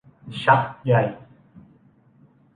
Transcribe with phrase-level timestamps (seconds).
[0.43, 0.93] ชักใย